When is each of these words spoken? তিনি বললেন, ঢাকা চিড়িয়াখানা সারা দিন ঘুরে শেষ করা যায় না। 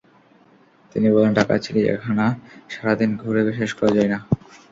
তিনি 0.91 1.07
বললেন, 1.13 1.33
ঢাকা 1.33 1.55
চিড়িয়াখানা 1.57 2.25
সারা 2.69 2.93
দিন 2.95 3.11
ঘুরে 3.17 3.41
শেষ 3.59 3.71
করা 3.77 3.91
যায় 3.97 4.09
না। 4.13 4.19